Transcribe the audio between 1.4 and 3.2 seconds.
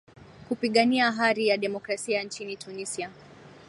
ya demokrasia nchini tunisia